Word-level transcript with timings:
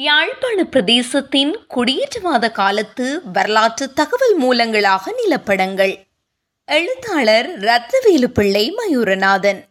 யாழ்ப்பாண 0.00 0.64
பிரதேசத்தின் 0.64 1.56
குடியேற்றவாத 1.74 2.50
காலத்து 2.50 3.20
வரலாற்று 3.32 3.92
தகவல் 3.92 4.40
மூலங்களாக 4.42 5.12
நிலப்படங்கள். 5.12 5.94
எழுத்தாளர் 6.64 7.58
ரத்னவேலு 7.58 8.24
பிள்ளை 8.24 8.74
மயூரநாதன். 8.74 9.64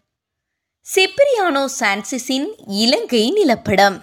செப்பிரியானோ 0.96 1.66
சான்சிஸின் 1.79 2.48
இலங்கை 2.68 3.34
நிலப்படம். 3.34 4.00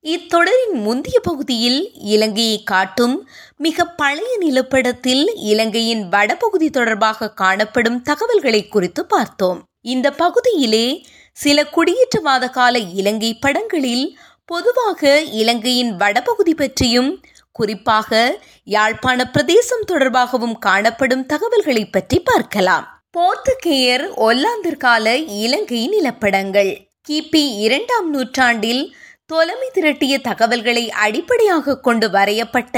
இத்தொடரின் 0.00 0.72
முந்தைய 0.72 1.20
பகுதியில் 1.20 1.92
இலங்கையை 1.94 2.62
காட்டும் 2.62 3.28
மிக 3.56 3.84
பழைய 3.84 4.38
நிலப்படத்தில் 4.40 5.32
இலங்கையின் 5.36 6.08
வடபகுதி 6.08 6.70
தொடர்பாக 6.70 7.30
காணப்படும் 7.30 8.02
தகவல்களை 8.02 8.68
குறித்து 8.68 9.06
பார்த்தோம். 9.06 9.64
இந்த 9.80 10.10
பகுதியிலே 10.10 11.06
சில 11.32 11.62
குடியேற்றவாத 11.62 12.50
கால 12.50 12.78
இலங்கை 12.78 13.34
படங்களில் 13.34 14.18
பொதுவாக 14.48 15.20
இலங்கையின் 15.40 15.92
வடபகுதி 15.96 16.52
பற்றியும் 16.54 17.08
குறிப்பாக 17.52 18.18
யாழ்ப்பாண 18.74 19.20
பிரதேசம் 19.30 19.86
தொடர்பாகவும் 19.88 20.56
காணப்படும் 20.58 21.24
தகவல்களை 21.26 21.84
பற்றி 21.86 22.18
பார்க்கலாம். 22.20 22.84
போர்த்துகேயர் 23.18 24.04
ஒல்லாந்தர் 24.26 24.76
கால 24.76 25.16
இலங்கை 25.16 25.80
நிலப்படங்கள். 25.94 26.72
கிபி 27.08 27.42
இரண்டாம் 27.64 28.08
நூற்றாண்டில் 28.10 28.84
தொலைமை 29.32 29.68
திரட்டிய 29.74 30.14
தகவல்களை 30.20 30.84
அடிப்படையாக 31.04 31.80
கொண்டு 31.80 32.08
வரையப்பட்ட 32.10 32.76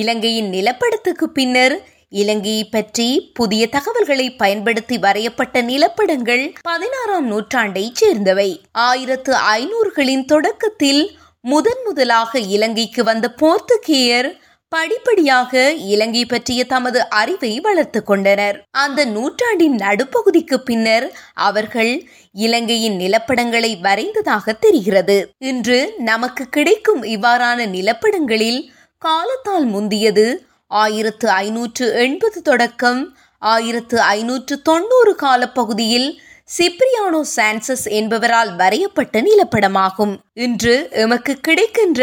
இலங்கையின் 0.00 0.50
நிலப்படத்துக்கு 0.52 1.26
பின்னர் 1.38 1.76
இலங்கையை 2.08 2.64
பற்றி 2.64 3.30
புதிய 3.34 3.68
தகவல்களை 3.68 4.36
பயன்படுத்தி 4.36 4.98
வரையப்பட்ட 4.98 5.62
நிலப்படங்கள் 5.62 6.54
பதினாறாம் 6.62 7.26
நூற்றாண்டை 7.32 7.90
சேர்ந்தவை. 7.92 8.60
ஆயிரத்து 8.72 9.34
ஐநூறுகளின் 9.34 10.24
தொடக்கத்தில் 10.24 11.18
முதன் 11.40 11.82
முதலாக 11.84 12.38
இலங்கைக்கு 12.38 13.04
வந்த 13.04 13.34
போர்த்துகேயர் 13.42 14.30
படிப்படியாக 14.68 15.72
இலங்கை 15.72 16.26
பற்றிய 16.26 16.64
தமது 16.64 17.08
அறிவை 17.08 17.60
வளர்த்து 17.60 18.04
கொண்டனர். 18.04 18.64
அந்த 18.70 19.04
நூற்றாண்டின் 19.04 19.76
நடுப்பகுதிக்கு 19.76 20.54
பின்னர் 20.54 21.12
அவர்கள் 21.34 22.08
இலங்கையின் 22.32 22.98
நிலப்படங்களை 22.98 23.80
வரைந்ததாக 23.80 24.58
தெரிகிறது. 24.58 25.32
இன்று 25.38 25.94
நமக்கு 25.98 26.46
கிடைக்கும் 26.48 27.02
இவ்வாறான 27.02 27.66
நிலப்படங்களில் 27.66 28.60
காலத்தால் 28.98 29.64
முந்தியது 29.64 30.47
ஆயிரத்து 30.70 31.28
ஐநூற்று 31.28 31.92
எண்பது 31.94 32.42
தொடக்கம் 32.42 33.16
ஆயிரத்து 33.38 34.00
ஐநூற்று 34.00 34.62
தொண்ணூறு 34.62 35.14
காலப்பகுதியில் 35.14 36.20
சிப்ரியானோ 36.58 37.20
சான்சஸ் 37.36 37.86
என்பவரால் 37.90 38.56
வரையப்பட்ட 38.56 39.20
நிலப்படமாகும். 39.20 40.14
இன்று 40.32 40.88
எமக்கு 40.90 41.36
கிடைக்கின்ற 41.40 42.02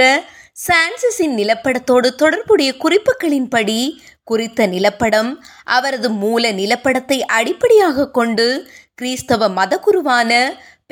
சான்சஸின் 0.68 1.36
நிலப்படத்தோடு 1.36 2.10
தொடர்புடைய 2.16 2.74
குறிப்புகளின்படி 2.84 3.80
குறித்த 4.24 4.68
நிலப்படம் 4.68 5.32
அவரது 5.64 6.10
மூல 6.10 6.52
நிலப்படத்தை 6.52 7.20
அடிப்படையாக 7.20 8.10
கொண்டு 8.10 8.70
கிறிஸ்தவ 8.96 9.50
மதகுருவான 9.50 10.32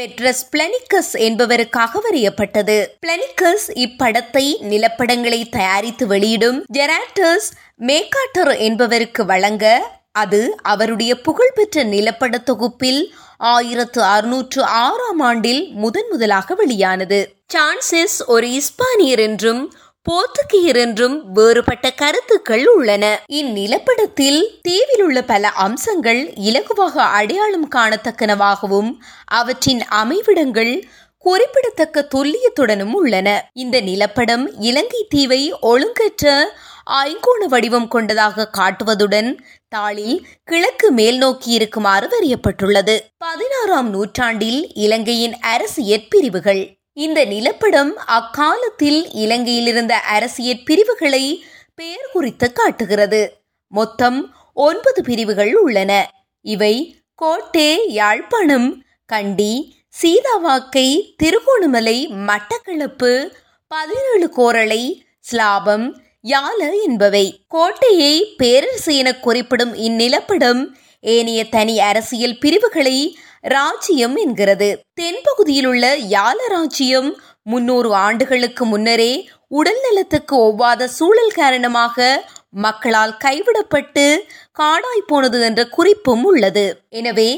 பெட்ரஸ் 0.02 0.44
பிளனிக்கஸ் 0.52 1.12
என்பவருக்காக 1.14 2.00
வரையப்பட்டது. 2.10 2.88
பிளனிக்கஸ் 3.08 3.68
இப்படத்தை 3.74 4.46
நிலப்படங்களை 4.62 5.50
தயாரித்து 5.50 6.08
வெளியிடும் 6.08 6.66
ஜெராட்டர்ஸ் 6.74 7.50
மேக்காட்டர் 7.80 8.58
என்பவருக்கு 8.58 9.26
வழங்க 9.26 9.92
அது 10.12 10.56
அவருடைய 10.62 11.22
புகழ்பெற்ற 11.22 11.84
நிலப்பட 11.84 12.44
தொகுப்பில் 12.44 13.16
ஆயிரத்து 13.38 14.04
அறுநூற்று 14.04 14.64
ஆறாம் 14.64 15.20
ஆண்டில் 15.20 15.72
முதன் 15.74 16.06
முதலாக 16.10 16.56
வெளியானது. 16.56 17.34
சான்சஸ் 17.54 18.26
ஒரு 18.26 18.48
இஸ்பானியர் 18.48 19.20
என்றும் 19.20 19.74
போர்த்துகீயர் 20.10 20.76
என்றும் 20.76 21.32
வேறுபட்ட 21.32 21.92
கருத்துக்கள் 21.92 22.66
உள்ளன. 22.66 23.26
இந்நிலப்படத்தில் 23.32 24.60
தீவில் 24.62 25.04
உள்ள 25.04 25.24
பல 25.24 25.50
அம்சங்கள் 25.50 26.22
இலகுவாக 26.26 26.96
அடையாளம் 26.96 27.70
காணத்தக்கனவாகவும் 27.70 28.92
அவற்றின் 29.26 29.82
அமைவிடங்கள் 29.90 30.84
குறிப்பிடத்தக்க 31.18 32.08
துல்லியத்துடனும் 32.16 32.92
உள்ளன. 32.92 33.50
இந்த 33.54 33.82
நிலப்படம் 33.82 34.46
இலங்கை 34.60 35.06
தீவை 35.10 35.54
ஒழுங்கற்ற 35.62 36.44
ஐங்கோண 36.86 37.46
வடிவம் 37.48 37.88
கொண்டதாக 37.88 38.50
காட்டுவதுடன் 38.58 39.38
தாளில் 39.76 40.18
கிழக்கு 40.44 40.92
மேல் 40.92 41.18
நோக்கி 41.18 41.52
இருக்குமாறு 41.52 42.10
வரையப்பட்டுள்ளது. 42.14 43.00
பதினாறாம் 43.18 43.90
நூற்றாண்டில் 43.90 44.74
இலங்கையின் 44.74 45.40
அரசு 45.40 45.84
எற்பிரிவுகள் 45.84 46.82
இந்த 46.94 47.26
நிலப்படம் 47.26 47.90
அக்காலத்தில் 47.90 49.12
இலங்கையில் 49.12 49.68
இருந்த 49.68 49.98
அரசியற் 49.98 50.66
பிரிவுகளை 50.66 51.44
பெயர் 51.76 52.10
குறித்து 52.14 52.52
காட்டுகிறது. 52.52 53.22
மொத்தம் 53.68 54.36
ஒன்பது 54.54 55.04
பிரிவுகள் 55.04 55.56
உள்ளன. 55.56 56.12
இவை 56.42 56.76
கோட்டே 57.16 57.88
யாழ்ப்பாணம் 57.88 58.84
கண்டி 59.06 59.76
சீதாவாக்கை 60.02 61.16
திருகோணமலை 61.16 62.08
மட்டக்களப்பு 62.28 63.34
பதினேழு 63.68 64.30
கோரளை 64.30 65.06
ஸ்லாபம் 65.20 66.02
யால 66.24 66.84
என்பவை. 66.84 67.44
கோட்டையை 67.48 68.34
பேரரசு 68.38 68.96
என 68.96 69.16
குறிப்பிடும் 69.16 69.76
இந்நிலப்படம் 69.76 70.66
ஏனைய 71.00 71.46
தனி 71.46 71.80
அரசியல் 71.80 72.38
பிரிவுகளை 72.38 73.18
ராஜ்யம் 73.44 74.16
என்கிறது. 74.16 74.70
தென்பகுதியில் 75.02 75.66
உள்ள 75.66 75.98
யால 75.98 76.40
ராஜ்யம் 76.48 77.10
முன்னூறு 77.44 77.94
ஆண்டுகளுக்கு 77.94 78.66
முன்னரே 78.66 79.30
உடல் 79.48 79.82
நலத்துக்கு 79.86 80.36
ஒவ்வாத 80.38 80.88
சூழல் 80.88 81.32
காரணமாக 81.32 82.06
மக்களால் 82.50 83.18
கைவிடப்பட்டு 83.18 84.06
காடாய் 84.52 85.08
போனது 85.08 85.42
என்ற 85.42 85.62
குறிப்பும் 85.68 86.24
உள்ளது. 86.24 86.84
எனவே 86.90 87.30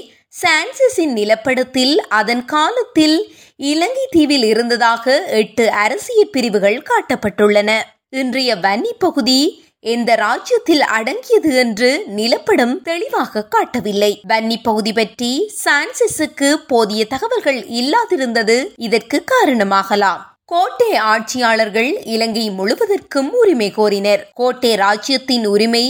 சான்சஸின் 0.42 1.14
நிலப்படத்தில் 1.14 1.96
அதன் 2.20 2.46
காலத்தில் 2.46 3.18
இலங்கை 3.56 4.06
தீவில் 4.10 4.44
இருந்ததாக 4.44 5.26
எட்டு 5.42 5.72
அரசியல் 5.72 6.30
பிரிவுகள் 6.30 6.84
காட்டப்பட்டுள்ளன. 6.90 7.82
இன்றைய 8.10 8.56
வன்னி 8.56 8.92
பகுதி 9.00 9.40
எந்த 9.86 10.16
ராஜ்யத்தில் 10.16 10.82
அடங்கியது 10.82 11.56
என்று 11.56 11.90
நிலப்படம் 12.18 12.82
தெளிவாக 12.82 13.44
காட்டவில்லை. 13.44 14.22
வன்னி 14.28 14.58
பகுதி 14.64 14.94
பற்றி 14.94 15.32
சான்சிஸுக்கு 15.66 16.50
போதிய 16.68 17.06
தகவல்கள் 17.06 17.60
இல்லாதிருந்தது 17.80 18.58
இதற்கு 18.78 19.24
காரணமாகலாம். 19.34 20.22
கோட்டை 20.46 20.96
ஆட்சியாளர்கள் 20.96 21.92
இலங்கை 22.06 22.52
முழுவதற்கும் 22.52 23.30
உரிமை 23.32 23.74
கோரினர். 23.78 24.24
கோட்டை 24.34 24.76
ராஜ்யத்தின் 24.76 25.46
உரிமை 25.46 25.86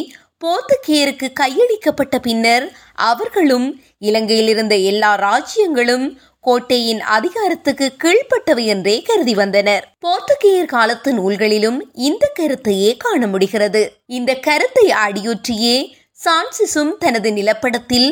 போர்த்துகேயருக்கு 0.46 1.28
கையளிக்கப்பட்ட 1.40 2.16
பின்னர் 2.22 2.66
அவர்களும் 2.94 3.68
இலங்கையில் 4.00 4.48
இருந்த 4.48 4.76
எல்லா 4.76 5.12
ராஜ்யங்களும் 5.18 6.06
கோட்டையின் 6.46 7.02
அதிகாரத்துக்கு 7.02 7.86
கீழ்ப்பட்டவை 8.04 8.66
என்றே 8.66 9.02
கருதி 9.02 9.34
வந்தனர். 9.34 9.86
போர்த்துகேயர் 10.06 10.66
காலத்து 10.66 11.12
நூல்களிலும் 11.14 11.80
இந்த 11.94 12.32
கருத்தையே 12.40 12.98
காண 12.98 13.28
முடிகிறது. 13.28 13.82
இந்த 14.06 14.32
கருத்தை 14.48 14.86
அடியொற்றியே 15.06 15.78
சான்சிசும் 16.26 16.92
தனது 16.98 17.32
நிலப்படத்தில் 17.32 18.10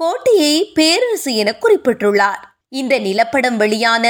கோட்டையை 0.00 0.54
பேரரசு 0.74 1.34
என 1.34 1.52
குறிப்பிட்டுள்ளார். 1.60 2.40
இந்த 2.68 2.98
நிலப்படம் 2.98 3.56
வெளியான 3.56 4.04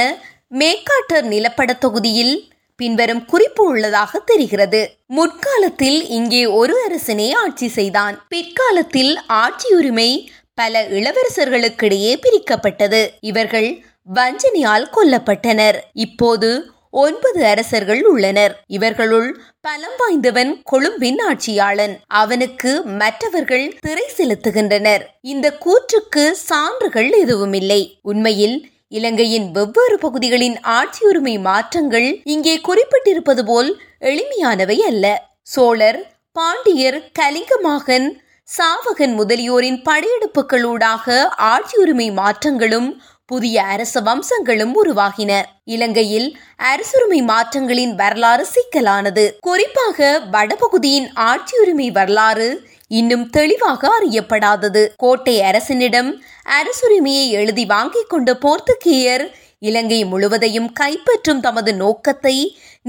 மேக்காட்டர் 0.53 1.25
நிலப்பட 1.33 1.77
தொகுதியில் 1.77 2.35
பின்வரும் 2.75 3.25
குறிப்பு 3.25 3.63
உள்ளதாக 3.65 4.19
தெரிகிறது. 4.19 4.81
முற்காலத்தில் 5.07 5.99
இங்கே 6.09 6.45
ஒரு 6.45 6.83
அரசனே 6.85 7.33
ஆட்சி 7.33 7.67
செய்தான். 7.67 8.15
பிற்காலத்தில் 8.29 9.13
ஆட்சியுரிமை 9.33 10.09
பல 10.55 10.81
இளவரசர்களுக்கிடையே 10.89 12.13
பிரிக்கப்பட்டது. 12.25 13.09
இவர்கள் 13.19 13.83
வஞ்சனையால் 14.15 14.87
கொல்லப்பட்டனர். 14.95 15.77
இப்போது 15.93 16.49
ஒன்பது 16.89 17.45
அரசர்கள் 17.45 18.01
உள்ளனர். 18.03 18.63
இவர்களுள் 18.67 19.41
பலம் 19.61 19.97
வாய்ந்தவன் 19.97 20.61
கொழும்பின் 20.63 21.19
ஆட்சியாளன். 21.19 21.95
அவனுக்கு 22.07 22.81
மற்றவர்கள் 22.81 23.73
திரை 23.81 24.05
செலுத்துகின்றனர். 24.17 25.03
இந்த 25.21 25.57
கூற்றுக்கு 25.65 26.31
சான்றுகள் 26.31 27.11
எதுவுமில்லை. 27.11 27.99
உண்மையில் 28.01 28.57
இலங்கையின் 28.87 29.51
வெவ்வேறு 29.51 29.97
பகுதிகளின் 29.97 30.57
ஆட்சியுரிமை 30.59 31.39
மாற்றங்கள் 31.39 32.21
இங்கே 32.23 32.61
குறிப்பிட்டிருப்பது 32.67 33.45
போல் 33.45 33.81
எளிமையானவை 33.99 34.77
அல்ல. 34.77 35.05
சோழர் 35.41 35.99
பாண்டியர் 36.31 37.11
கலிங்கமாகன் 37.19 38.07
சாவகன் 38.49 39.13
முதலியோரின் 39.19 39.77
படையெடுப்புகளூடாக 39.85 41.15
ஆட்சியுரிமை 41.43 42.07
மாற்றங்களும் 42.13 42.89
புதிய 43.25 43.63
அரச 43.63 44.01
வம்சங்களும் 44.01 44.73
உருவாகின. 44.81 45.31
இலங்கையில் 45.65 46.27
அரசுரிமை 46.63 47.19
மாற்றங்களின் 47.23 47.93
வரலாறு 47.95 48.45
சிக்கலானது. 48.45 49.23
குறிப்பாக 49.39 49.99
வடபகுதியின் 50.31 51.07
ஆட்சியுரிமை 51.25 51.87
வரலாறு 51.91 52.49
இன்னும் 52.91 53.25
தெளிவாக 53.29 53.89
அறியப்படாதது. 53.99 54.83
கோட்டை 54.97 55.35
அரசனிடம் 55.41 56.11
அரசுரிமையை 56.59 57.25
எழுதி 57.31 57.65
வாங்கிக் 57.65 58.09
கொண்ட 58.09 58.31
போர்த்துகீயர் 58.33 59.25
இலங்கை 59.59 59.99
முழுவதையும் 60.05 60.71
கைப்பற்றும் 60.79 61.39
தமது 61.39 61.71
நோக்கத்தை 61.73 62.35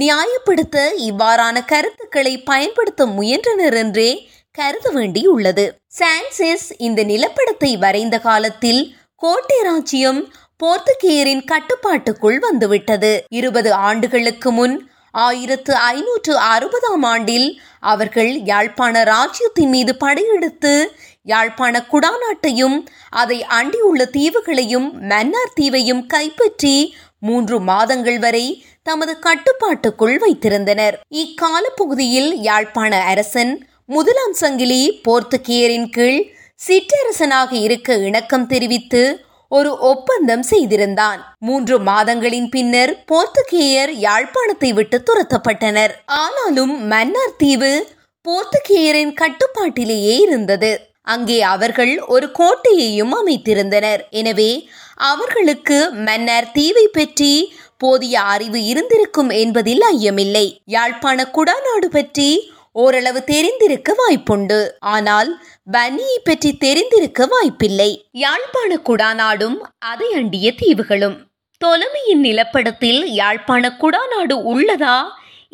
நியாயப்படுத்த 0.01 0.77
இவ்வாறான 1.09 1.57
கருத்துக்களை 1.65 2.43
பயன்படுத்த 2.43 3.07
முயன்றனர் 3.07 3.75
என்றே 3.75 4.11
கருத 4.59 4.87
வேண்டியுள்ளது 4.91 5.65
சான்செஸ் 5.99 6.67
இந்த 6.79 7.01
நிலப்படத்தை 7.05 7.71
வரைந்த 7.79 8.17
காலத்தில் 8.19 8.83
கோட்டை 9.23 9.59
ராஜ்யம் 9.63 10.21
போர்த்துகீயரின் 10.63 11.43
கட்டுப்பாட்டுக்குள் 11.45 12.39
வந்துவிட்டது. 12.39 13.11
இருபது 13.29 13.71
ஆண்டுகளுக்கு 13.89 14.51
முன் 14.51 14.77
ஆயிரத்து 15.15 15.73
ஐநூற்று 15.91 16.33
அறுபதாம் 16.55 17.05
ஆண்டில் 17.05 17.49
அவர்கள் 17.81 18.31
யாழ்ப்பாண 18.45 19.03
ராஜ்யத்தின் 19.05 19.69
மீது 19.69 19.93
படையெடுத்து 19.97 20.75
யாழ்ப்பாண 21.23 21.75
குடாநாட்டையும் 21.93 22.77
அதை 23.13 23.39
அண்டியுள்ள 23.59 24.03
தீவுகளையும் 24.17 24.89
மன்னார் 25.13 25.55
தீவையும் 25.55 26.03
கைப்பற்றி 26.07 26.75
மூன்று 27.19 27.57
மாதங்கள் 27.61 28.19
வரை 28.19 28.47
தமது 28.83 29.13
கட்டுப்பாட்டுக்குள் 29.19 30.17
வைத்திருந்தனர். 30.19 30.97
இக்கால 31.15 31.65
பகுதியில் 31.77 32.31
யாழ்ப்பாண 32.41 32.93
அரசன் 33.05 33.55
முதலாம் 33.89 34.33
சங்கிலி 34.41 34.81
போர்த்துகீயரின் 35.07 35.89
கீழ் 35.97 36.21
சிற்றரசனாக 36.61 37.51
இருக்க 37.67 37.99
இணக்கம் 38.07 38.47
தெரிவித்து 38.47 39.03
ஒரு 39.53 39.71
ஒப்பந்தம் 39.91 40.43
செய்திருந்தான். 40.43 41.21
மூன்று 41.39 41.77
மாதங்களின் 41.89 42.49
பின்னர் 42.55 42.93
போர்த்துகேயர் 43.11 43.93
யாழ்ப்பாணத்தை 44.07 44.71
விட்டு 44.79 44.99
துரத்தப்பட்டனர். 45.09 45.93
ஆனாலும் 46.23 46.75
மன்னார் 46.93 47.37
தீவு 47.43 47.71
போர்த்துகேயரின் 48.25 49.15
கட்டுப்பாட்டிலேயே 49.21 50.17
இருந்தது. 50.25 50.73
அங்கே 51.15 51.39
அவர்கள் 51.55 51.95
ஒரு 52.15 52.29
கோட்டையையும் 52.41 53.15
அமைத்திருந்தனர். 53.21 54.03
எனவே 54.23 54.51
அவர்களுக்கு 55.13 55.79
மன்னர் 56.09 56.51
தீவை 56.53 56.87
பற்றி 56.99 57.33
போதிய 57.79 58.17
அறிவு 58.35 58.61
இருந்திருக்கும் 58.73 59.33
என்பதில் 59.45 59.83
ஐயமில்லை. 59.95 60.47
யாழ்ப்பாண 60.77 61.31
குடாநாடு 61.39 61.91
பற்றி 61.97 62.29
ஓரளவு 62.83 63.21
தெரிந்திருக்க 63.25 63.91
வாய்ப்புண்டு. 64.01 64.59
ஆனால் 64.95 65.31
பனியை 65.73 66.19
பற்றி 66.25 66.51
தெரிந்திருக்க 66.65 67.27
வாய்ப்பில்லை. 67.27 67.91
யாழ்ப்பாண 68.25 68.71
குடாநாடும் 68.89 69.57
அதை 69.93 70.09
அண்டிய 70.13 70.47
தீவுகளும். 70.63 71.17
தொலைமையின் 71.61 72.25
நிலப்படத்தில் 72.25 73.01
யாழ்ப்பாண 73.21 73.71
குடாநாடு 73.83 74.37
உள்ளதா 74.53 74.99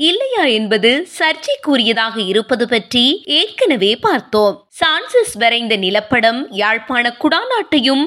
இல்லையா 0.09 0.45
என்பது 0.57 0.91
சர்ச்சைக்குரியதாக 1.19 2.17
இருப்பது 2.27 2.65
பற்றி 2.69 3.05
ஏற்கனவே 3.39 3.91
பார்த்தோம். 4.07 4.55
சான்சஸ் 4.81 5.35
வரைந்த 5.43 5.75
நிலப்படம் 5.77 6.41
யாழ்ப்பாண 6.61 7.05
குடாநாட்டையும் 7.23 8.05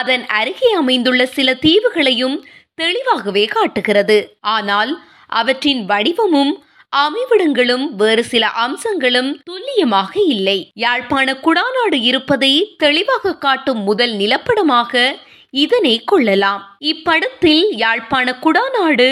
அதன் 0.00 0.24
அருகே 0.38 0.70
அமைந்துள்ள 0.80 1.22
சில 1.36 1.54
தீவுகளையும் 1.66 2.36
தெளிவாகவே 2.74 3.44
காட்டுகிறது. 3.56 4.18
ஆனால் 4.56 4.92
அவற்றின் 5.40 5.82
வடிவமும் 5.84 6.52
அமைவிடங்களும் 6.92 7.86
வேறு 7.94 8.24
சில 8.24 8.44
அம்சங்களும் 8.64 9.30
துல்லியமாக 9.44 10.12
இல்லை. 10.20 10.58
யாழ்ப்பாண 10.74 11.32
குடாநாடு 11.46 11.98
இருப்பதை 12.02 12.74
தெளிவாக 12.78 13.36
காட்டும் 13.36 13.82
முதல் 13.82 14.14
நிலப்படமாக 14.16 15.12
இதனை 15.50 16.04
கொள்ளலாம். 16.04 16.62
இப்படத்தில் 16.92 17.64
யாழ்ப்பாண 17.84 18.38
குடாநாடு 18.44 19.08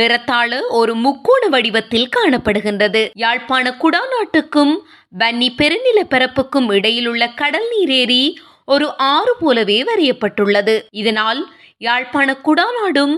ஏறத்தாழ 0.00 0.60
ஒரு 0.70 0.92
முக்கோண 0.94 1.48
வடிவத்தில் 1.48 2.12
காணப்படுகின்றது. 2.16 3.02
யாழ்ப்பாண 3.14 3.76
குடாநாட்டுக்கும் 3.82 4.74
வன்னி 5.18 5.48
பெருநில 5.58 6.00
பரப்புக்கும் 6.10 6.68
இடையிலுள்ள 6.72 7.34
கடல் 7.34 7.68
நீரேரி 7.72 8.22
ஒரு 8.64 8.86
ஆறு 8.96 9.32
போலவே 9.40 9.78
வரையப்பட்டுள்ளது. 9.82 10.74
இதனால் 10.90 11.40
யாழ்ப்பாண 11.82 12.36
குடாநாடும் 12.44 13.14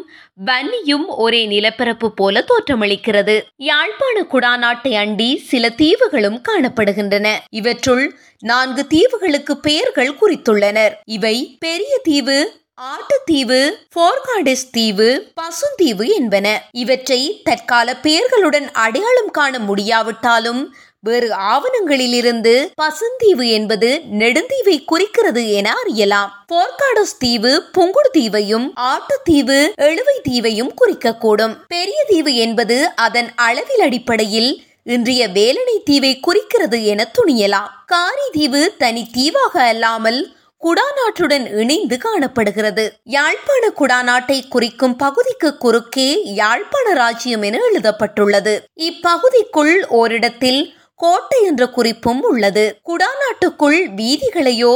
வன்னியும் 0.46 1.06
ஒரே 1.06 1.46
நிலப்பரப்பு 1.46 2.14
போல 2.14 2.44
தோற்றமளிக்கிறது. 2.48 3.42
யாழ்ப்பாண 3.56 4.22
குடாநாட்டை 4.22 4.92
அண்டி 4.92 5.36
சில 5.36 5.68
தீவுகளும் 5.68 6.42
காணப்படுகின்றன. 6.48 7.38
இவற்றுள் 7.50 8.18
நான்கு 8.38 8.86
தீவுகளுக்கு 8.86 9.56
பெயர்கள் 9.60 10.16
குறித்துள்ளனர். 10.20 10.92
இவை 11.04 11.56
பெரிய 11.60 12.00
தீவு 12.02 12.62
ஆட்டுத்தீவு 12.80 13.60
போர்காடிஸ் 13.96 14.70
தீவு 14.70 15.32
பசுந்தீவு 15.40 16.06
என்பன. 16.14 16.62
இவற்றை 16.70 17.40
தற்கால 17.42 17.96
பெயர்களுடன் 18.02 18.68
அடையாளம் 18.72 19.30
காண 19.30 19.58
முடியாவிட்டாலும் 19.58 20.74
வேறு 21.06 21.28
ஆவணங்களிலிருந்து 21.52 22.52
பசுந்தீவு 22.80 23.46
என்பது 23.48 24.02
நெடுந்தீவை 24.12 24.84
குறிக்கிறது 24.84 25.52
என 25.52 25.72
அறியலாம். 25.72 26.44
போர்காடோஸ் 26.52 27.16
தீவு 27.18 27.62
புங்குடு 27.78 28.10
தீவையும் 28.12 28.74
ஆட்டுத்தீவு 28.76 29.58
எழுவை 29.88 30.16
தீவையும் 30.22 30.72
குறிக்கக்கூடும். 30.80 31.56
பெரிய 31.68 32.04
தீவு 32.08 32.34
என்பது 32.34 32.88
அதன் 32.94 33.30
அளவில் 33.34 33.80
அடிப்படையில் 33.80 34.62
இன்றைய 34.84 35.28
வேலனை 35.28 35.82
தீவை 35.84 36.20
குறிக்கிறது 36.20 36.84
என 36.84 37.10
துணியலாம். 37.18 37.68
காரி 37.86 38.28
தீவு 38.32 38.74
தனி 38.78 39.08
தீவாக 39.12 39.62
அல்லாமல் 39.62 40.32
குடாநாட்டுடன் 40.60 41.56
இணைந்து 41.56 41.98
காணப்படுகிறது. 41.98 42.84
யாழ்ப்பாண 43.04 43.64
குடாநாட்டை 43.80 44.38
குறிக்கும் 44.48 44.96
பகுதிக்கு 44.96 45.56
குறுக்கே 45.56 46.34
யாழ்ப்பாண 46.34 46.92
ராஜ்யம் 46.92 47.42
என 47.42 47.58
எழுதப்பட்டுள்ளது. 47.58 48.54
இப்பகுதிக்குள் 48.80 49.86
ஓரிடத்தில் 49.88 50.74
கோட்டை 51.04 51.38
என்ற 51.44 51.64
குறிப்பும் 51.68 52.22
உள்ளது. 52.30 52.64
குடாநாட்டுக்குள் 52.88 53.80
வீதிகளையோ 54.00 54.74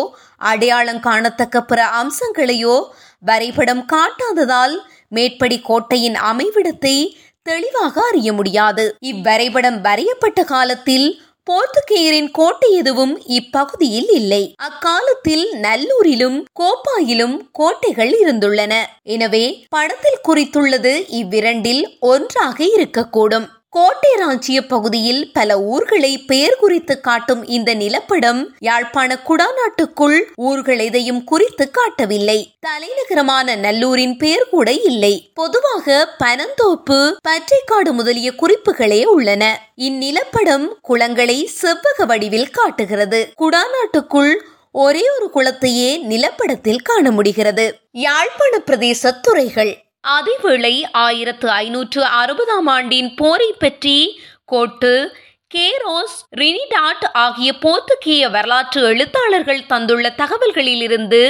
அடையாளம் 0.50 1.00
காணத்தக்க 1.00 1.60
பிற 1.60 1.80
அம்சங்களையோ 2.00 2.76
வரைபடம் 3.18 3.84
காட்டாததால் 3.92 4.74
மேற்படி 5.08 5.56
கோட்டையின் 5.60 6.18
அமைவிடத்தை 6.30 6.96
தெளிவாக 7.42 7.94
அறிய 8.08 8.32
முடியாது. 8.32 8.84
இவ்வரைபடம் 9.12 9.78
வரையப்பட்ட 9.80 10.40
காலத்தில் 10.44 11.08
போர்த்துகேயரின் 11.46 12.30
கோட்டை 12.30 12.70
எதுவும் 12.72 13.14
இப்பகுதியில் 13.38 14.08
இல்லை. 14.08 14.40
அக்காலத்தில் 14.56 15.44
நல்லூரிலும் 15.62 16.38
கோப்பாயிலும் 16.60 17.36
கோட்டைகள் 17.52 18.12
இருந்துள்ளன. 18.22 18.74
எனவே 19.14 19.44
படத்தில் 19.68 20.20
குறித்துள்ளது 20.28 20.92
இவ்விரண்டில் 21.20 21.82
ஒன்றாக 22.12 22.58
இருக்கக்கூடும். 22.76 23.46
கோட்டை 23.70 24.14
ராஜ்ய 24.14 24.66
பகுதியில் 24.66 25.32
பல 25.32 25.60
ஊர்களை 25.60 26.18
பெயர் 26.18 26.56
குறித்து 26.58 27.00
காட்டும் 27.00 27.46
இந்த 27.46 27.74
நிலப்படம் 27.74 28.46
யாழ்ப்பாண 28.58 29.18
குடாநாட்டுக்குள் 29.24 30.20
ஊர்கள் 30.34 30.78
எதையும் 30.78 31.24
குறித்து 31.24 31.70
காட்டவில்லை. 31.70 32.54
தலைநகரமான 32.60 33.56
நல்லூரின் 33.56 34.18
பெயர் 34.18 34.48
கூட 34.50 34.72
இல்லை. 34.72 35.30
பொதுவாக 35.34 36.08
பனந்தோப்பு 36.24 37.16
பற்றைக்காடு 37.28 37.92
முதலிய 37.92 38.32
குறிப்புகளே 38.42 39.04
உள்ளன. 39.04 39.68
இந்நிலப்படம் 39.76 40.68
குளங்களை 40.80 41.50
செவ்வக 41.62 42.06
வடிவில் 42.06 42.50
காட்டுகிறது. 42.50 43.32
குடாநாட்டுக்குள் 43.38 44.34
ஒரே 44.72 45.02
ஒரு 45.10 45.30
குளத்தையே 45.34 45.98
நிலப்படத்தில் 46.02 46.82
காண 46.82 47.10
முடிகிறது. 47.10 47.78
யாழ்ப்பாண 47.90 48.58
பிரதேச 48.66 49.20
துறைகள். 49.20 49.87
அதேவேளை 50.04 50.74
ஆயிரத்து 50.98 51.48
ஐநூற்று 51.56 52.02
அறுபதாம் 52.18 52.68
ஆண்டின் 52.68 53.10
போரை 53.14 53.48
பற்றி 53.58 53.98
கோட்டு 54.44 54.92
கேரோஸ் 55.54 56.16
ரினிடாட் 56.36 57.06
ஆகிய 57.16 57.50
போர்த்துகேய 57.62 58.24
வரலாற்று 58.30 58.80
எழுத்தாளர்கள் 58.82 59.62
தந்துள்ள 59.66 60.08
தகவல்களிலிருந்து 60.18 61.22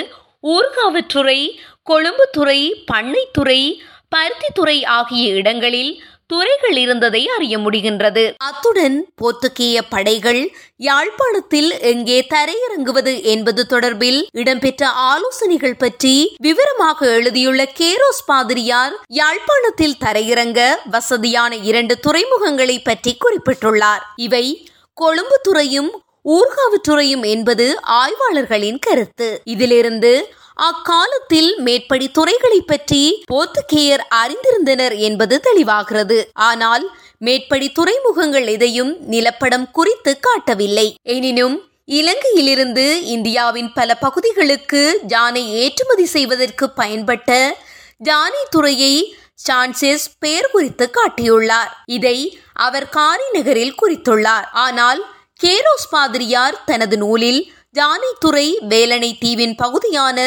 ஊர்காவற்றுறை 0.46 1.40
கொழும்புத்துறை 1.82 2.60
பண்ணைத்துறை 2.92 3.60
பருத்தித்துறை 4.16 4.78
ஆகிய 4.90 5.24
இடங்களில் 5.34 5.92
துறைகள் 6.32 6.76
இருந்ததை 6.76 7.20
அறிய 7.28 7.58
முடிகின்றது. 7.58 8.24
அத்துடன் 8.36 8.96
போத்துக்கிய 9.20 9.78
படைகள் 9.88 10.40
யாழ்ப்பாணத்தில் 10.76 11.70
எங்கே 11.80 12.18
தரையிறங்குவது 12.34 13.12
என்பது 13.22 13.62
தொடர்பில் 13.70 14.20
இடம்பெற்ற 14.32 14.88
ஆலோசனைகள் 14.88 15.76
பற்றி 15.76 16.14
விவரமாக 16.38 17.06
எழுதியுள்ள 17.06 17.64
கேரோஸ் 17.80 18.24
பாதிரியார் 18.26 18.96
யாழ்ப்பாணத்தில் 19.20 20.00
தரையிறங்க 20.04 20.60
வசதியான 20.90 21.56
இரண்டு 21.70 21.96
துறைமுகங்களை 22.06 22.78
பற்றி 22.82 23.16
குறிப்பிட்டுள்ளார். 23.24 24.04
இவை 24.16 24.44
கொழும்பு 24.94 25.38
துறையும் 25.42 25.90
ஊர்காவுத்துறையும் 26.36 27.24
என்பது 27.26 27.66
ஆய்வாளர்களின் 28.02 28.78
கருத்து. 28.78 29.28
இதிலிருந்து 29.44 30.12
அக்காலத்தில் 30.66 31.50
மேற்படி 31.66 32.06
துறைகளை 32.08 32.60
பற்றி 32.60 33.02
போர்த்துகேயர் 33.30 34.02
அறிந்திருந்தனர் 34.20 34.96
என்பது 35.08 35.36
தெளிவாகிறது. 35.46 36.18
ஆனால் 36.48 36.84
மேற்படி 37.26 37.68
துறைமுகங்கள் 37.72 38.46
எதையும் 38.46 38.92
நிலப்படம் 39.10 39.66
குறித்து 39.70 40.12
காட்டவில்லை. 40.20 40.88
எனினும் 41.16 41.56
இலங்கையிலிருந்து 41.98 42.86
இந்தியாவின் 43.14 43.70
பல 43.72 43.94
பகுதிகளுக்கு 43.94 44.82
ஜானை 45.08 45.44
ஏற்றுமதி 45.62 46.06
செய்வதற்கு 46.14 46.66
பயன்பட்ட 46.76 47.38
ஜானை 48.08 48.42
துறையை 48.50 48.94
சான்சஸ் 49.46 50.06
பெயர் 50.18 50.50
குறித்து 50.50 50.86
காட்டியுள்ளார். 50.96 51.70
இதை 51.96 52.18
அவர் 52.66 52.88
காரி 52.88 53.28
நகரில் 53.32 53.78
குறித்துள்ளார். 53.82 54.48
ஆனால் 54.66 55.00
கேரோஸ் 55.42 55.88
பாதிரியார் 55.90 56.56
தனது 56.64 56.96
நூலில் 56.96 57.40
ஜானைத்துறை 57.74 58.46
வேலனை 58.68 59.10
தீவின் 59.20 59.54
பகுதியான 59.54 60.18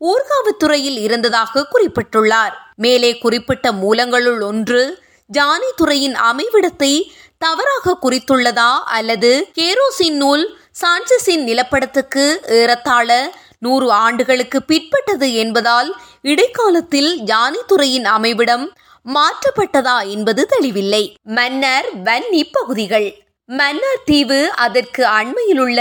ஊர்காவத்துறையில் 0.00 0.98
இருந்ததாக 0.98 1.68
குறிப்பிட்டுள்ளார். 1.72 2.54
மேலே 2.76 3.18
குறிப்பிட்ட 3.18 3.72
மூலங்களுள் 3.72 4.40
ஒன்று 4.42 4.82
ஜானிதுறையின் 5.30 6.16
அமைவிடத்தை 6.30 6.92
தவறாக 7.38 7.96
குறித்துள்ளதா 8.02 8.72
அல்லது 8.96 9.30
கேரோசின் 9.58 10.18
நூல் 10.22 10.44
சான்சஸின் 10.82 11.44
நிலப்படத்துக்கு 11.48 12.24
ஏறத்தாழ 12.58 13.32
நூறு 13.58 13.88
ஆண்டுகளுக்கு 14.04 14.62
பிற்பட்டது 14.62 15.34
என்பதால் 15.34 15.90
இடைக்காலத்தில் 16.22 17.10
ஜானித்துறையின் 17.24 18.08
அமைவிடம் 18.16 18.64
மாற்றப்பட்டதா 19.06 19.98
என்பது 20.06 20.46
தெளிவில்லை. 20.46 21.04
மன்னர் 21.22 21.88
வன்னி 22.04 22.42
பகுதிகள். 22.52 23.08
மன்னார் 23.48 24.04
தீவு 24.04 24.40
அதற்கு 24.64 25.02
அண்மையிலுள்ள 25.06 25.80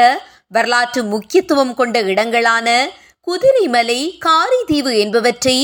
வரலாற்று 0.51 1.03
முக்கியத்துவம் 1.03 1.73
கொண்ட 1.73 1.99
இடங்களான 2.01 2.89
குதிரைமலை 3.27 4.17
காரிதீவு 4.25 4.97
என்பவற்றை 4.97 5.57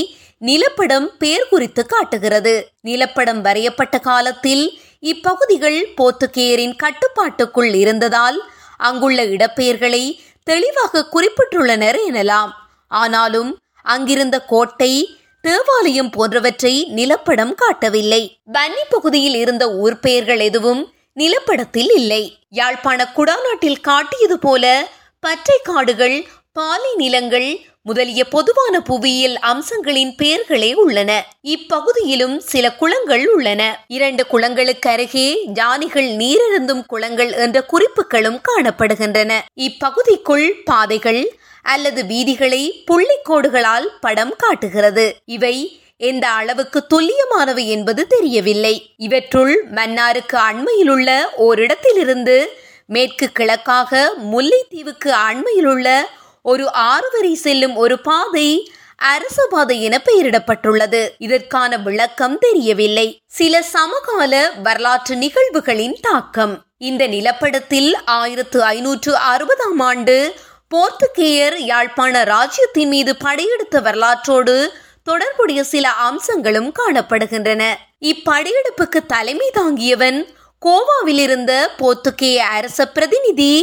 நிலப்படம் 0.46 1.08
பேர் 1.18 1.48
குறித்து 1.50 1.86
காட்டுகிறது. 1.86 2.54
நிலப்படம் 2.84 3.42
வரையப்பட்ட 3.42 4.00
காலத்தில் 4.00 4.80
இப்பகுதிகள் 5.00 5.80
போர்த்துகேயரின் 5.98 6.76
கட்டுப்பாட்டுக்குள் 6.76 7.74
இருந்ததால் 7.74 8.38
அங்குள்ள 8.78 9.26
இடப்பெயர்களை 9.26 10.04
தெளிவாக 10.44 11.08
குறிப்பிட்டுள்ளனர் 11.14 12.00
எனலாம். 12.10 12.52
ஆனாலும் 12.88 13.60
அங்கிருந்த 13.84 14.40
கோட்டை 14.42 15.20
தேவாலயம் 15.42 16.10
போன்றவற்றை 16.10 16.74
நிலப்படம் 16.96 17.54
காட்டவில்லை. 17.54 18.22
பன்னி 18.54 18.84
பகுதியில் 18.90 19.36
இருந்த 19.36 19.64
ஊர் 19.74 20.00
பெயர்கள் 20.00 20.40
எதுவும் 20.40 20.82
நிலப்படத்தில் 21.20 21.92
இல்லை. 21.94 22.38
யாழ்ப்பாண 22.50 23.12
குடாநாட்டில் 23.16 23.82
காட்டியது 23.82 24.40
போல 24.40 24.88
பற்றை 25.20 25.60
காடுகள் 25.64 26.28
பாலை 26.52 26.96
நிலங்கள் 26.96 27.60
முதலிய 27.82 28.26
பொதுவான 28.26 28.82
புவியியல் 28.82 29.38
அம்சங்களின் 29.42 30.12
பெயர்களே 30.18 30.74
உள்ளன. 30.74 31.12
இப்பகுதியிலும் 31.48 32.38
சில 32.38 32.74
குளங்கள் 32.74 33.34
உள்ளன. 33.34 33.86
இரண்டு 33.88 34.26
குளங்களுக்கு 34.32 34.90
அருகே 34.90 35.28
ஜானிகள் 35.54 36.10
நீரருந்தும் 36.22 36.86
குளங்கள் 36.86 37.32
என்ற 37.34 37.64
குறிப்புகளும் 37.64 38.40
காணப்படுகின்றன. 38.48 39.40
இப்பகுதிக்குள் 39.56 40.54
பாதைகள் 40.66 41.40
அல்லது 41.62 42.04
வீதிகளை 42.04 42.86
புள்ளிக்கோடுகளால் 42.92 43.88
படம் 44.02 44.36
காட்டுகிறது. 44.38 45.18
இவை 45.26 45.82
எந்த 45.98 46.30
அளவுக்கு 46.30 46.86
துல்லியமானவை 46.88 47.68
என்பது 47.68 48.08
தெரியவில்லை. 48.08 48.94
இவற்றுள் 48.98 49.66
மன்னாருக்கு 49.76 50.38
அண்மையிலுள்ள 50.50 51.24
ஓரிடத்திலிருந்து 51.38 52.46
மேற்கு 52.86 53.30
கிழக்காக 53.40 54.10
முல்லைத்தீவுக்கு 54.32 55.12
அண்மையிலுள்ள 55.30 56.02
ஒரு 56.42 56.72
ஆறு 56.72 57.10
வரி 57.14 57.36
செல்லும் 57.36 57.76
ஒரு 57.76 58.00
பாதை 58.00 58.72
அரச 58.96 59.48
பாதை 59.50 59.84
என 59.84 60.02
பெயரிடப்பட்டுள்ளது. 60.06 61.10
இதற்கான 61.18 61.78
விளக்கம் 61.78 62.38
தெரியவில்லை. 62.38 63.22
சில 63.26 63.62
சமகால 63.62 64.52
வரலாற்று 64.64 65.16
நிகழ்வுகளின் 65.16 65.98
தாக்கம். 66.02 66.64
இந்த 66.78 67.08
நிலப்படத்தில் 67.08 67.94
ஆயிரத்து 68.06 68.64
ஐநூற்று 68.64 69.14
அறுபதாம் 69.14 69.80
ஆண்டு 69.80 70.34
போர்த்துகேயர் 70.76 71.56
யாழ்ப்பாண 71.56 72.24
ராஜ்யத்தின் 72.24 72.88
மீது 72.88 73.16
படையெடுத்த 73.16 73.80
வரலாற்றோடு 73.82 74.74
தொடர்புடைய 75.10 75.60
சில 75.74 75.86
அம்சங்களும் 76.08 76.70
காணப்படுகின்றன. 76.80 77.64
இப்படையெடுப்புக்கு 78.12 79.00
தலைமை 79.08 79.48
தாங்கியவன் 79.60 80.20
கோவாவில் 80.66 81.22
இருந்த 81.26 81.54
போர்த்துகேய 81.80 82.38
அரச 82.58 82.80
பிரதிநிதி 82.96 83.54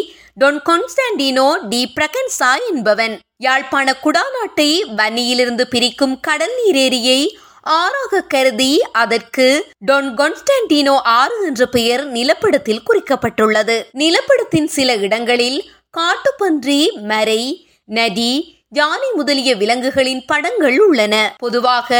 டொன் 0.40 0.60
கொன்ஸ்டாண்டினோ 0.68 1.48
டி 1.70 1.80
பிரகன்சா 1.96 2.50
என்பவன். 2.70 3.14
யாழ்ப்பாண 3.36 3.88
குடாநாட்டை 4.04 4.70
வன்னியிலிருந்து 5.00 5.64
பிரிக்கும் 5.74 6.16
கடல் 6.20 6.54
நீரேரியை 6.60 7.20
ஆறாக 7.74 8.20
கருதி 8.32 8.72
அதற்கு 9.02 9.46
டொன் 9.90 10.10
கொன்ஸ்டாண்டினோ 10.20 10.96
ஆறு 11.18 11.36
என்ற 11.46 11.64
பெயர் 11.66 12.02
நிலப்படத்தில் 12.12 12.84
குறிக்கப்பட்டுள்ளது. 12.88 13.76
நிலப்படத்தின் 14.02 14.68
சில 14.76 14.96
இடங்களில் 15.06 15.58
காட்டுப்பன்றி 15.98 16.82
மரை 17.10 17.42
நதி 17.98 18.32
யானை 18.78 19.08
முதலிய 19.14 19.50
விலங்குகளின் 19.56 20.22
படங்கள் 20.26 20.76
உள்ளன. 20.80 21.14
பொதுவாக 21.38 21.98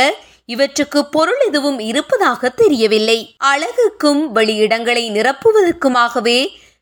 இவற்றுக்கு 0.53 1.01
பொருள் 1.07 1.43
எதுவும் 1.49 1.79
இருப்பதாக 1.91 2.51
தெரியவில்லை. 2.61 3.19
அழகுக்கும் 3.45 4.23
வெளியிடங்களை 4.35 5.05
நிரப்புவதற்குமாகவே 5.17 6.39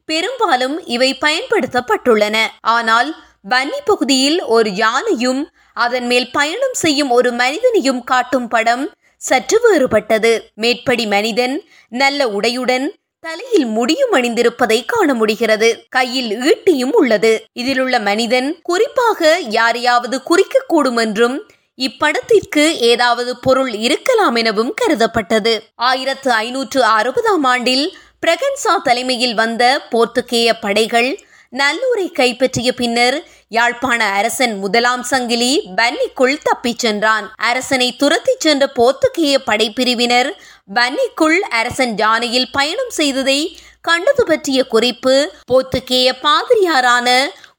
பெரும்பாலும் 0.09 0.77
இவை 0.87 1.11
பயன்படுத்தப்பட்டுள்ளன. 1.25 2.37
ஆனால் 2.77 3.11
வன்னி 3.51 3.81
பகுதியில் 3.85 4.39
ஒரு 4.57 4.71
யானையும் 4.75 5.43
அதன் 5.85 6.07
மேல் 6.07 6.31
பயணம் 6.31 6.77
செய்யும் 6.85 7.11
ஒரு 7.11 7.31
மனிதனையும் 7.33 8.03
காட்டும் 8.05 8.49
படம் 8.49 8.85
சற்று 9.17 9.59
வேறுபட்டது. 9.65 10.33
மேற்படி 10.55 11.07
மனிதன் 11.07 11.55
நல்ல 11.93 12.29
உடையுடன் 12.29 12.87
தலையில் 13.25 13.67
முடியும் 13.67 14.13
அணிந்திருப்பதை 14.13 14.85
காண 14.87 15.15
முடிகிறது. 15.15 15.87
கையில் 15.89 16.31
ஈட்டியும் 16.41 16.93
உள்ளது. 16.93 17.45
இதிலுள்ள 17.53 17.99
மனிதன் 17.99 18.61
குறிப்பாக 18.63 19.39
யாரையாவது 19.49 20.23
குறிக்கக்கூடும் 20.31 21.01
என்றும் 21.01 21.37
இப்படத்திற்கு 21.79 22.65
ஏதாவது 22.79 23.37
பொருள் 23.37 23.73
இருக்கலாம் 23.73 24.35
எனவும் 24.35 24.75
கருதப்பட்டது. 24.81 25.53
ஆயிரத்து 25.75 26.31
ஐநூற்று 26.31 26.83
அறுபதாம் 26.85 27.43
ஆண்டில் 27.43 27.97
பிரகன்சா 28.27 28.75
தலைமையில் 28.83 29.35
வந்த 29.35 29.81
போர்த்துகேய 29.93 30.51
படைகள் 30.61 31.19
நல்லூரை 31.53 32.13
கைப்பற்றிய 32.13 32.75
பின்னர் 32.75 33.17
யாழ்ப்பாண 33.49 34.05
அரசன் 34.05 34.59
முதலாம் 34.59 35.03
சங்கிலி 35.03 35.69
பன்னிக்குள் 35.77 36.37
தப்பிச் 36.43 36.79
சென்றான். 36.79 37.33
அரசனை 37.37 37.97
துரத்திச் 37.97 38.41
சென்ற 38.41 38.67
போர்த்துகேய 38.77 39.35
படைப்பிரிவினர் 39.47 40.31
பன்னிக்குள் 40.75 41.39
அரசன் 41.51 41.95
ஜானையில் 41.95 42.53
பயணம் 42.53 42.91
செய்ததை 42.91 43.41
கண்டது 43.81 44.25
பற்றிய 44.25 44.59
குறிப்பு 44.65 45.15
போத்துக்கேய 45.51 46.09
பாதிரியாரான 46.23 47.09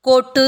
கோட்டு 0.01 0.45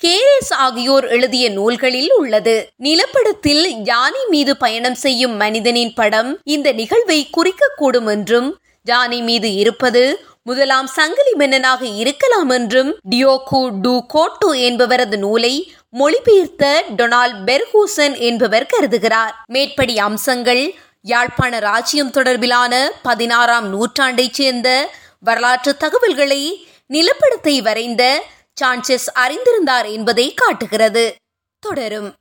கேரேஸ் 0.00 0.52
ஆகியோர் 0.56 1.06
எழுதிய 1.08 1.50
நூல்களில் 1.50 2.10
உள்ளது. 2.12 2.54
நிலப்படத்தில் 2.82 3.64
யானை 3.84 4.24
மீது 4.28 4.56
பயணம் 4.56 4.94
செய்யும் 4.94 5.36
மனிதனின் 5.36 5.94
படம் 5.94 6.30
இந்த 6.44 6.72
நிகழ்வை 6.72 7.18
குறிக்கக்கூடும் 7.36 8.10
என்றும் 8.10 8.58
ஜானி 8.86 9.20
மீது 9.22 9.54
இருப்பது 9.54 10.04
முதலாம் 10.42 10.86
சங்கிலி 10.86 11.32
மன்னனாக 11.32 11.82
இருக்கலாம் 11.86 12.50
என்றும் 12.50 12.90
டியோகு 13.10 13.60
டு 13.82 14.06
கோட்டு 14.06 14.48
என்பவரது 14.68 15.16
நூலை 15.16 15.54
மொழிபெயர்த்த 15.98 16.64
டொனால்ட் 16.96 17.40
பெர்ஹூசன் 17.46 18.16
என்பவர் 18.18 18.70
கருதுகிறார். 18.72 19.34
மேற்படி 19.46 19.98
அம்சங்கள் 19.98 20.74
யாழ்ப்பாண 21.06 21.58
ராஜ்யம் 21.58 22.10
தொடர்பிலான 22.10 22.90
பதினாறாம் 23.02 23.66
நூற்றாண்டைச் 23.68 24.32
சேர்ந்த 24.32 24.90
வரலாற்று 25.20 25.76
தகவல்களை 25.76 26.66
நிலப்படத்தை 26.92 27.62
வரைந்த 27.62 28.24
சான்சஸ் 28.60 29.06
அறிந்திருந்தார் 29.14 29.88
என்பதை 29.92 30.34
காட்டுகிறது. 30.34 31.14
தொடரும். 31.58 32.14